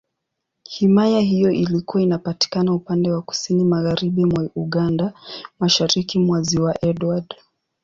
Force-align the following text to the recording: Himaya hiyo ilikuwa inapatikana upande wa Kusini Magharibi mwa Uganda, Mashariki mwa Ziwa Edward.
Himaya 0.63 1.19
hiyo 1.19 1.51
ilikuwa 1.51 2.03
inapatikana 2.03 2.73
upande 2.73 3.11
wa 3.11 3.21
Kusini 3.21 3.63
Magharibi 3.63 4.25
mwa 4.25 4.49
Uganda, 4.55 5.13
Mashariki 5.59 6.19
mwa 6.19 6.41
Ziwa 6.41 6.85
Edward. 6.85 7.35